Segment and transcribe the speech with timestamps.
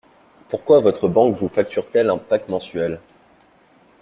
[0.49, 2.99] Pourquoi votre banque vous facture-t-elle un pack mensuel?